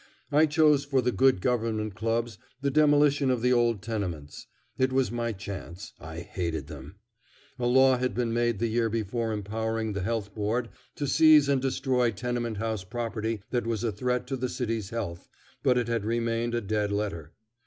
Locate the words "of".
3.29-3.43